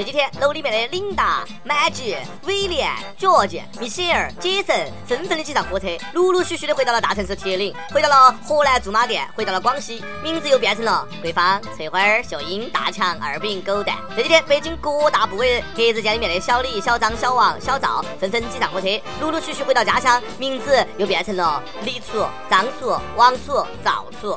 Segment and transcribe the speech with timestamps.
[0.00, 13.94] 这几天楼里面的琳达、满吉、威廉、乔治、米歇尔、杰森纷纷的挤上火车，陆陆续续的回到了大城市铁岭，回到了河南驻马店，回到了广西，名字又变成了桂芳、翠花、秀英、大强、二饼、狗蛋。
[14.16, 18.86] 这几天，北京各大部委格子间里面的小李、小张、小王、小赵纷纷挤上火车，
[19.20, 24.34] 陆陆续续回到家乡，名字又变成了李楚、张楚、王楚、赵楚。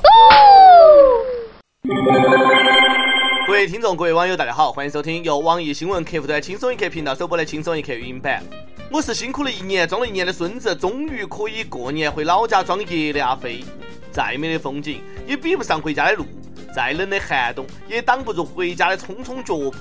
[3.54, 8.44] 各位听众、各位网友，大家好，欢迎收听由网易新闻客户端轻松一刻频道首播的轻松一刻语音版。
[8.90, 13.64] 我是辛苦了一年、装了一年的孙子，终于可以过年回老家装爷的阿飞。
[14.12, 16.24] 再美的风景，也比不上回家的路；
[16.76, 19.76] 再冷的寒冬，也挡不住回家的匆匆脚步。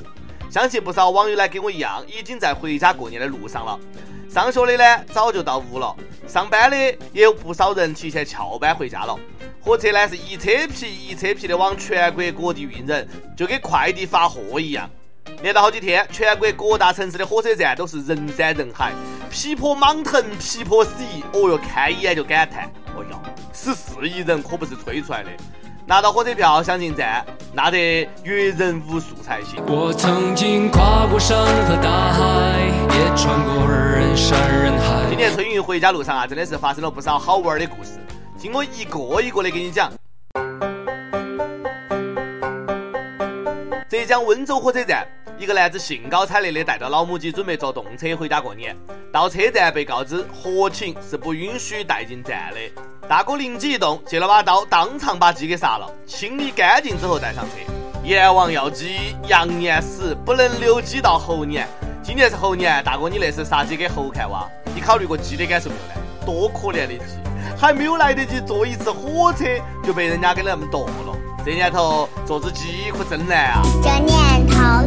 [0.50, 3.80] 相信不少网友呢，跟我一样，已经在回家过年的路上了。
[4.28, 5.96] 上学的呢，早就到屋了；
[6.32, 6.76] 上班的
[7.12, 9.14] 也有不少人提前翘班回家了。
[9.60, 14.88] 火车呢是一车皮一车皮的往全国各地运人，就跟快递发货一样。
[15.42, 18.94] 连到好几天，全国各大城市的火车站都是人山人海，
[19.30, 20.92] 皮破莽腾，皮破死。
[21.34, 22.64] 哦哟，看一眼就感叹：
[22.96, 23.22] 哦哟，
[23.52, 25.28] 十四亿人可不是吹出来的。
[25.84, 29.60] 拿到火车票想进站，那得阅人无数才行。
[29.66, 32.60] 我曾经跨过山和大海，
[32.94, 35.08] 也穿过人山人海。
[35.08, 37.98] 今年春运回家路上啊，真的是发生了不少好玩的故事。
[38.38, 39.92] 听我一个一个的给你讲。
[43.88, 45.04] 浙江温州火车站，
[45.36, 48.76] 一个男子兴高采烈的带着老母鸡准备坐动车回家过年，
[49.12, 52.91] 到车站被告知活禽是不允许带进站的。
[53.12, 57.50] 大哥灵机一动，借了把刀，当场把鸡给杀了，清理干净之后带上车。
[58.02, 61.68] 阎王要鸡，羊年死，不能留鸡到猴年。
[62.02, 64.48] 今年是猴年，大哥你那是杀鸡给猴看哇？
[64.74, 66.06] 你考虑过鸡的感受没有呢？
[66.24, 67.04] 多可怜的鸡！
[67.54, 69.44] 还没有来得及坐一次火车，
[69.84, 71.14] 就被人家给那么剁了。
[71.44, 73.62] 这年头做只鸡可真难啊！
[73.82, 74.86] 这年头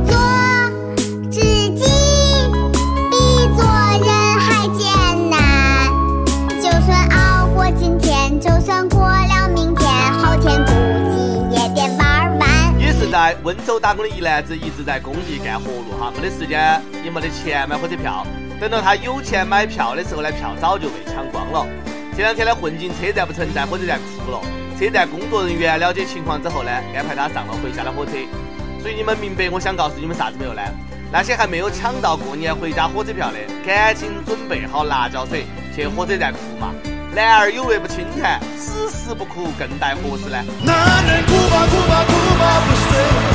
[13.46, 18.26] 温州打工的一男子，一直在工地干活路哈，没得时间，也没得钱买火车票。
[18.60, 21.64] 等到他有钱买票的时候呢，票早就被抢光了。
[22.18, 24.42] 这两天呢，混进车站不成，在火车站哭了。
[24.80, 28.14] 车站工作人员了解情况之后呢，安排他上了回家的火车。
[28.82, 30.62] 所以你们明白我想告诉你们啥子没有呢？
[31.12, 35.46] 那些还没有抢到过年回家火车票的，赶紧准备好辣椒水
[35.76, 36.74] 去火车站哭嘛。
[37.14, 40.44] 男儿有泪不轻弹，此时不哭更待何时呢？
[40.66, 43.35] 男人哭吧哭吧哭吧不睡。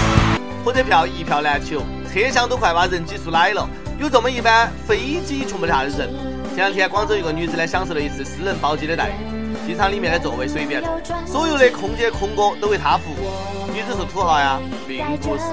[0.65, 1.83] 火车票一票难求，
[2.13, 3.67] 车厢都快把人挤出来了，
[3.99, 6.11] 有这么一班飞机装不下的人。
[6.55, 13.73] 前两天，广州一个女子呢，享受了一次私人包机的待遇，机场里面的座位随便坐，所有的空姐空哥都为她服务。
[13.73, 15.45] 女子是土豪呀，并不是，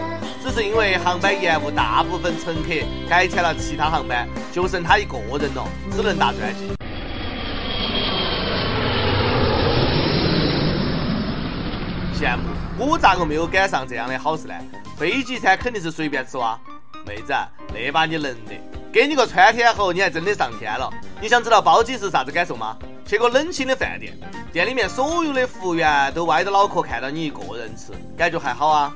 [0.43, 2.69] 只是因为航班延误，大部分乘客
[3.07, 6.73] 改签了其他航班，就剩她一个人了，只能搭专机。
[12.19, 12.43] 羡慕，
[12.79, 14.53] 我咋个没有赶上这样的好事呢？
[14.95, 16.59] 飞机餐肯定是随便吃哇，
[17.05, 17.33] 妹子，
[17.73, 18.53] 那把你能的。
[18.93, 20.89] 给你个穿天猴，你还真的上天了！
[21.19, 22.77] 你想知道包机是啥子感受吗？
[23.05, 24.15] 去个冷清的饭店，
[24.53, 28.93] 店里面所有的服务员都歪着脑壳看到你一个人吃，感觉还好啊。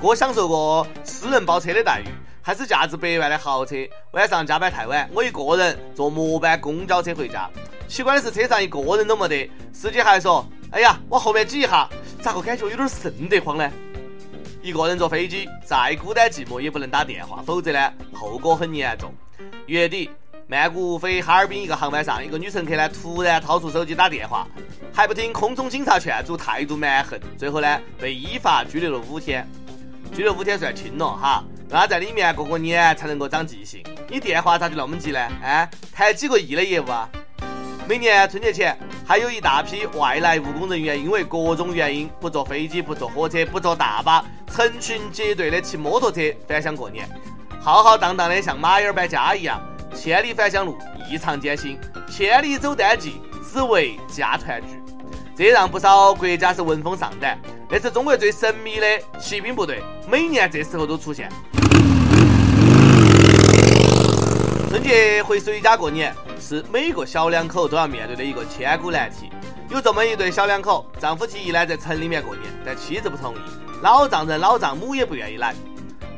[0.00, 2.06] 哥享受过私人包车的待遇，
[2.40, 3.74] 还是价值百万的豪车。
[4.12, 7.50] 晚上加班太晚，我一个人坐末班公交车回家。
[7.88, 11.88] 奇怪的是，车上一个人都没得，司机还说：“哎呀，往后面挤一下。”
[12.20, 13.70] 咋个感觉有点瘆得慌呢？
[14.62, 19.14] 一个人坐飞机，再孤单寂寞也不能打电话，否则呢，后果很严重。
[19.64, 20.10] 月底，
[20.46, 24.46] 曼谷飞哈尔滨一个航班上，一个女乘客呢突然掏出手机打电话，
[24.92, 29.48] 还不听空中警察劝阻，态度蛮横，最后呢被依法拘留了五天。
[30.14, 33.82] 拘留五天算轻了哈，让他在里面过过年才能够长记性。
[34.10, 35.18] 你电话咋就那么急呢？
[35.42, 37.08] 哎，谈几个亿的业务啊？
[37.90, 38.78] 每年春节前。
[39.04, 47.08] 还有一大批外来务工人员，因为各种原因不坐飞机、不坐火车、不坐大巴，成群结队的骑摩托车返乡过年，
[47.60, 49.60] 浩浩荡荡的像马儿搬家一样，
[49.92, 50.78] 千里返乡路
[51.10, 51.76] 异常艰辛，
[52.08, 53.20] 千里走单骑
[53.52, 54.68] 只为家团聚，
[55.36, 57.36] 这让不少国家是闻风丧胆。
[57.68, 58.86] 那是中国最神秘的
[59.18, 61.28] 骑兵部队，每年这时候都出现。
[64.68, 66.14] 春节回谁家过年？
[66.40, 69.30] 是每个小两口都要面对的一个千古难题。
[69.68, 73.38] 有这么一对小两口，丈夫提议呢在城里面过年，但妻子不同意，
[73.82, 75.54] 老丈人老丈母也不愿意来。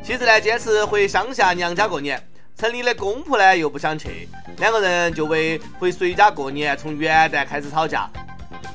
[0.02, 2.22] 妻子呢坚持回乡下娘家过年，
[2.56, 4.28] 城里的公婆呢又不想去，
[4.58, 8.08] 两个人就为回谁家过年从元旦开始吵架，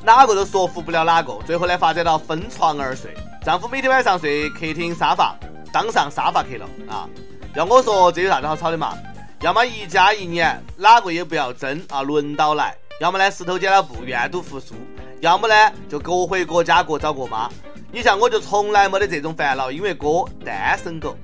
[0.04, 3.16] 哪个都说服不了哪个，最后呢发展到分床而睡。
[3.44, 5.36] 丈夫每天晚上睡客厅沙发，
[5.72, 7.10] 当上沙发客了啊。
[7.56, 8.94] 要我说，这有啥子好吵的嘛？
[9.42, 14.74] 要么一家一年，哪个也不要争啊，轮到来；要么呢，石头剪刀布，愿赌服输；
[15.22, 17.48] 要么呢，就各回各家，各找各妈。
[17.92, 21.16] 你像我就从来没得这种烦恼，因为哥单身狗。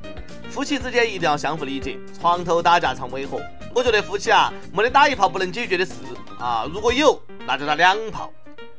[0.48, 3.42] 夫妻之间一定要相互理解，床头打架常违和。
[3.74, 5.94] 我觉得夫妻啊，没得打一炮不能解决的事
[6.40, 8.32] 啊，如果有，那就打两炮。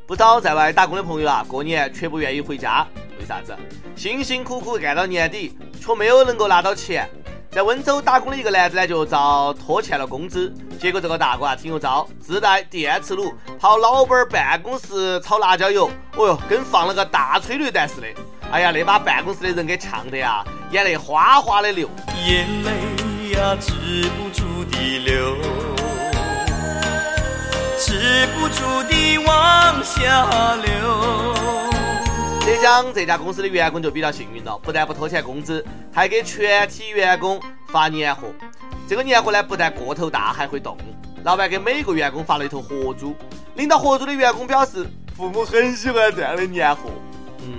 [0.06, 2.86] 不少在外打工的朋友啊，过年却不愿意回家，
[3.18, 3.52] 为啥子？
[3.96, 7.10] 辛辛苦苦干到年底，却没有能够拿到钱。
[7.54, 18.08] 在温州打工的一个男子呢，就遭拖欠了工资，结果这个大哥啊挺有招，自带电磁炉跑老板办公室炒辣椒油，哦哟，跟放了个大催泪弹似的。
[18.50, 21.88] 哎呀，那把办公室的人给呛得呀，眼泪哗哗的流，
[22.26, 22.70] 眼泪
[23.38, 23.70] 呀止
[24.18, 25.36] 不住的流，
[27.78, 31.33] 止不住的往下流。
[32.64, 35.62] 浙江这家公司的员工就比较幸运了，不但不拖欠工资，
[35.92, 37.38] 还给全体员工
[37.68, 38.28] 发年货。
[38.88, 40.74] 这个年货呢，不但个头大，还会动。
[41.24, 43.14] 老板给每个员工发了一头活猪。
[43.56, 46.88] 领到活猪的员工表示，父母很喜欢这样的年货。
[47.40, 47.58] 嗯，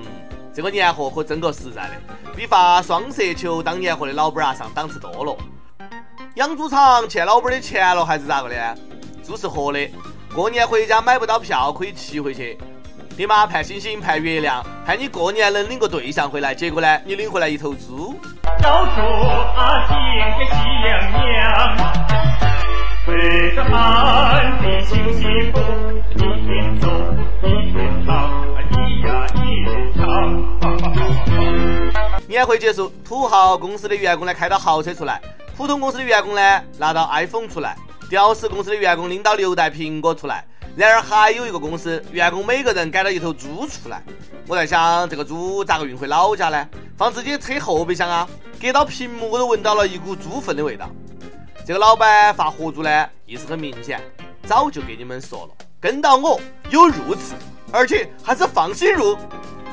[0.51, 1.91] 这个年货可真够实在的，
[2.35, 5.37] 比发双色球当年货的老板啊上档次多了。
[6.33, 8.77] 养猪场欠老板的钱了，还是咋个的？
[9.23, 9.87] 猪是活的，
[10.33, 12.57] 过年回家买不到票，可以骑回去。
[13.17, 18.13] 你妈盼星星盼月亮，盼你过年能领个对象回来，结果呢，你领回来一头猪。
[18.61, 19.03] 要说
[19.55, 19.95] 啊，见
[20.37, 20.51] 个喜
[20.85, 20.99] 洋
[21.31, 21.77] 洋，
[23.05, 25.61] 对着俺的新媳妇，
[26.11, 26.89] 一边走
[27.43, 29.39] 一边唱啊，咿呀咿
[29.95, 29.97] 唱。
[32.27, 35.21] 年会结束，土豪公司的员工呢开到豪车出来，
[35.55, 37.77] 普通公司的员工呢拿到 iPhone 出来，
[38.09, 40.43] 屌丝公司的员工拎到六袋苹果出来。
[40.75, 44.03] 然而还有一个公司，员工每个人赶了一头猪出来。
[44.45, 46.67] 我在想，这个猪咋个运回老家呢？
[46.97, 48.27] 放自己车后备箱啊？
[48.61, 50.89] 隔到屏幕我都闻到了一股猪粪的味道。
[51.65, 54.01] 这个老板发活猪呢，意思很明显，
[54.45, 56.39] 早就给你们说了，跟到我
[56.69, 57.35] 有肉吃，
[57.71, 59.17] 而且还是放心入。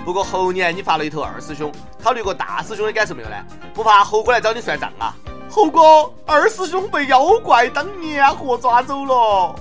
[0.04, 3.36] 不过猴年你发了一头二师兄，考虑过大师兄的感受没有呢？
[3.74, 5.16] 不怕猴哥来找你算账啊？
[5.50, 9.54] 猴哥，二师兄被妖怪当年货抓走了。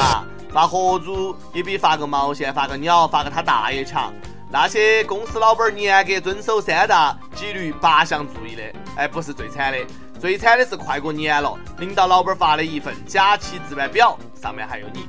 [0.00, 4.12] 老子记住嘛，发合租也比发个毛线、发个鸟、发个他大爷强。
[4.50, 8.62] 那些公司老板严格遵守三大纪律八项注意的，
[8.96, 9.78] 哎，不是最惨的，
[10.18, 15.06] 最惨的是快过年了，领导老板发了一份假期值班表，上面还有你。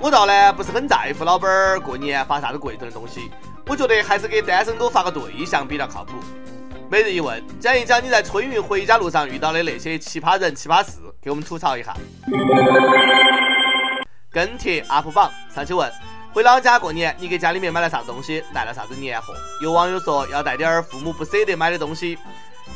[0.00, 3.30] 我倒呢不是很在乎老板过年发啥子贵重的东西，
[3.66, 6.14] 我觉得还是给单身狗发个对象比较靠谱。
[6.90, 10.92] 每日一问，讲一讲你在春运回家路上遇到的那些奇葩人、奇葩事。
[11.22, 11.92] 给我们吐槽一下。
[14.36, 15.90] 跟帖 UP 榜上去问：
[16.30, 18.44] 回老家过年，你给家里面买了啥东西？
[18.52, 19.32] 带了啥子年货？
[19.62, 22.18] 有网友说要带点儿父母不舍得买的东西，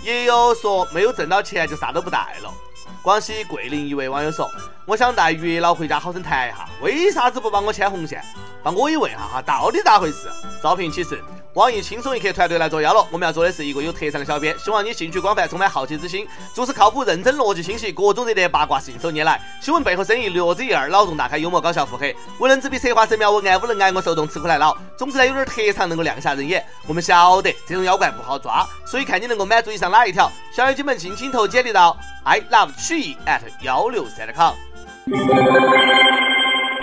[0.02, 2.50] 也有说没有挣到钱就啥都不带了。
[3.02, 4.50] 广西桂林一位网友说：
[4.86, 8.24] 我想带月老回家好生谈一下，为啥子不帮我牵红线？
[8.62, 10.30] 帮我也问下哈，到底咋回事？
[10.62, 11.22] 招聘启事。
[11.54, 13.04] 网易轻松一刻团队来作妖了。
[13.10, 16.24] 我们要做的是一个有特长的小编，希望你兴趣广泛，充满好奇之心，
[16.54, 24.76] 做事靠谱、认真、逻辑清晰，各种热点八卦信手拈来，新闻背后深意略知一二，脑洞大开，幽默搞笑腹黑，文能执笔策划神妙文案，武能挨我受冻吃苦耐劳。
[24.96, 26.64] 总之呢，有点特长能够亮瞎人眼。
[26.86, 30.30] 我们晓得这种妖怪不好抓，所以看你能够满足以上哪一条。
[30.54, 34.54] 小妖精们，尽情投简历到 i love 曲艺 at 幺六三 com。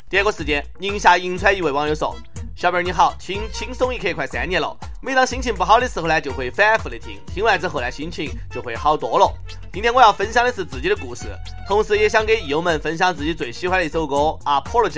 [0.10, 2.16] 第二个时间，宁夏银川一位网友说。
[2.56, 9.30] 小妹你好，听轻松一刻快三年了，每当心情不好的时候呢，就会反复的听，听完之后呢，心情就会好多了。
[9.74, 11.26] 今天我要分享的是自己的故事，
[11.68, 14.92] 同时也想给益友们分享自己最喜欢的一首歌《Apologize》。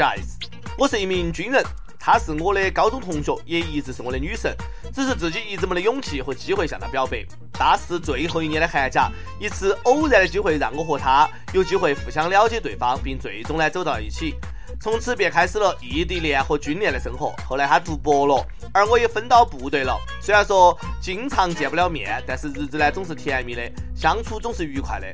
[0.77, 1.65] 我是一名军人，
[1.99, 4.55] 她是我的高中同学，也一直是我的女神，
[4.93, 7.25] 只是自己一直没得勇气和机会向她表白。
[7.53, 14.35] 大四最后一年的寒假，一次偶然的机会让我和她有机会互相了解对方，并最终呢走到一起。
[14.79, 17.33] 从此便开始了异地恋和军恋的生活。
[17.47, 19.97] 后来他读博了，而我也分到部队了。
[20.21, 23.61] 虽然说经常见不了面，但是日子呢总是甜蜜的，
[23.95, 25.07] 相处总是愉快的。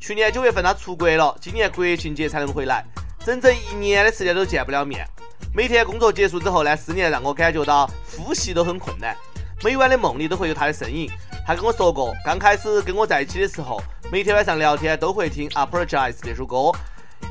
[0.00, 2.84] 去年九月份他出国了，今年国庆节才能回来，
[3.24, 5.06] 整整一年的时间都见不了面。
[5.54, 9.16] 每天工作结束之后呢，思念让我感觉到呼吸都很困难，
[9.62, 11.08] 每晚的梦里都会有他的身影。
[11.46, 16.72] 他跟我说过，刚开始跟我在一起的时候，每天晚上聊天都会听《Apologize》这首歌。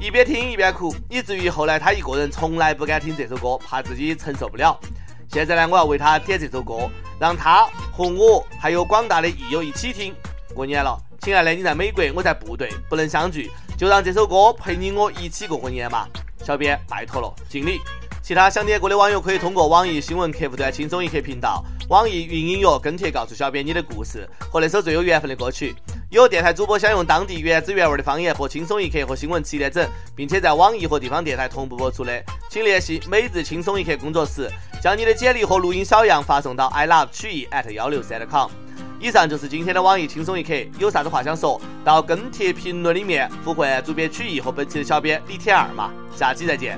[0.02, 4.76] 一边听一边哭，以至于后来他一个人从来不敢听这首歌，怕自己承受不了。
[5.30, 6.90] 现在呢，我要为他点这首歌，
[7.20, 10.12] 让他和我还有广大的益友一起听。
[10.56, 16.08] 过年了，亲爱的，你在美国，我在部队，不能相聚，就让这首歌陪你我一起过个年嘛。
[16.44, 17.80] 小编拜托了，敬礼。
[18.24, 21.64] 其他想点歌的网友可以通过网易新闻客户端“轻松一刻”频道。
[21.90, 25.76] 网易云音乐跟帖告诉小编你的故事和那首最有缘分的歌曲。
[26.12, 34.52] 有电台主播想用当地原汁原味的方言播《轻松一刻》和新闻七点整，并且在网易和地方电台同步播出的，请联系每日轻松一刻工作室，
[34.84, 38.52] 将你的简历和录音小样发送到 i love 曲艺 at 幺六三 com。
[39.00, 46.78] 以上就是今天的网易轻松一刻，有啥子话想说到跟帖评论里面呼唤主编曲艺和本期的小编李天二嘛，下期再见。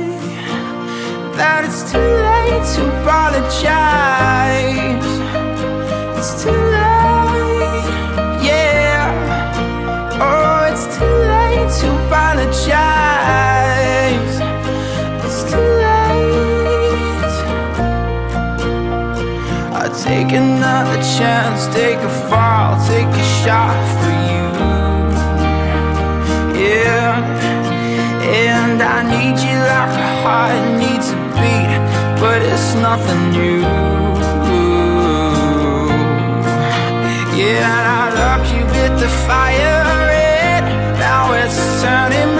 [1.41, 3.49] that it's too late to apologize.
[6.19, 7.85] It's too late,
[8.45, 9.09] yeah.
[10.21, 12.77] Oh, it's too late to apologize.
[15.25, 17.33] It's too late.
[19.81, 24.45] I take another chance, take a fall, take a shot for you.
[26.61, 27.11] Yeah,
[28.53, 31.20] and I need you like a heart needs a
[32.21, 33.61] but it's nothing new.
[37.41, 37.65] Yeah,
[37.99, 40.63] I love you with the fire red,
[40.99, 42.30] now it's turning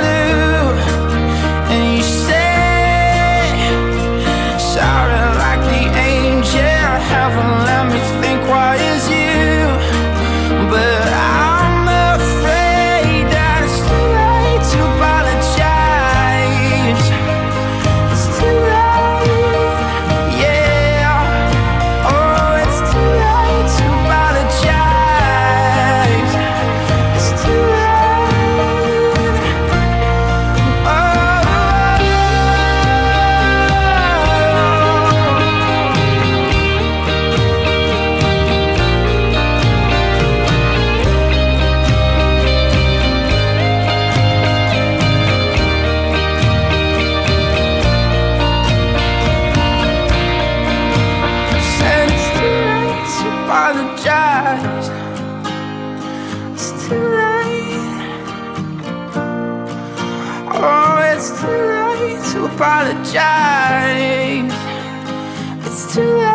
[62.61, 64.53] apologize.
[65.65, 66.30] It's too late.